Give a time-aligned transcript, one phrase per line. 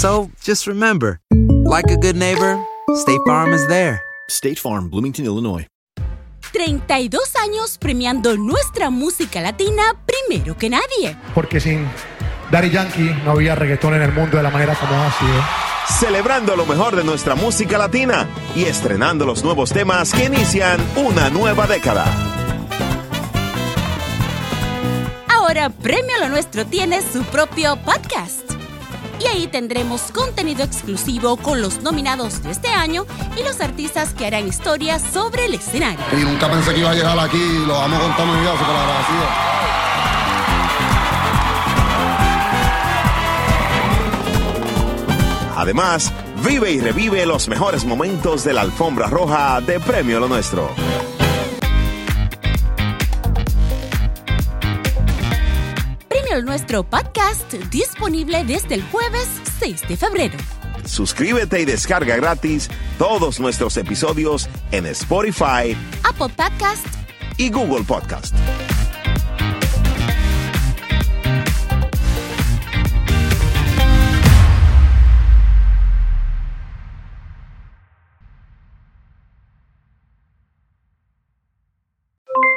[0.00, 1.20] So just remember,
[1.68, 2.58] like a good neighbor,
[2.94, 4.00] State Farm is there.
[4.30, 5.66] State Farm, Bloomington, Illinois.
[6.52, 11.16] 32 años premiando nuestra música latina primero que nadie.
[11.34, 11.86] porque sin
[12.50, 15.44] Daddy Yankee no había reggaetón en el mundo de la manera como ha sido.
[16.00, 21.28] Celebrando lo mejor de nuestra música latina y estrenando los nuevos temas que inician una
[21.30, 22.06] nueva década.
[25.28, 28.49] Ahora Premio Lo Nuestro tiene su propio podcast.
[29.20, 34.26] Y ahí tendremos contenido exclusivo con los nominados de este año y los artistas que
[34.26, 36.00] harán historias sobre el escenario.
[36.12, 37.64] Y nunca pensé que iba a llegar aquí.
[37.66, 39.50] Lo amo con toda mi vida, súper agradecido.
[45.56, 46.10] Además,
[46.42, 50.70] vive y revive los mejores momentos de la alfombra roja de Premio Lo Nuestro.
[56.42, 59.28] Nuestro podcast disponible desde el jueves
[59.58, 60.38] 6 de febrero.
[60.84, 66.86] Suscríbete y descarga gratis todos nuestros episodios en Spotify Apple Podcast
[67.36, 68.34] y Google Podcast.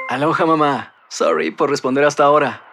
[0.09, 0.93] Aloha mamá.
[1.09, 2.72] Sorry por responder hasta ahora.